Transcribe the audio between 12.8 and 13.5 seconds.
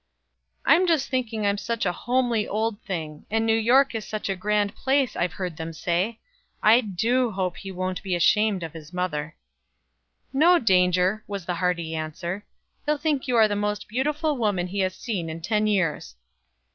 "he'll think you are